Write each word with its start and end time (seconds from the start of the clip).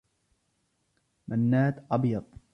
منّاد 1.27 1.85
أبيض. 1.91 2.25